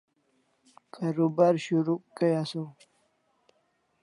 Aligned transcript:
karubar 0.93 1.55
shurukh 1.65 2.05
kai 2.17 2.33
asaw 2.41 2.69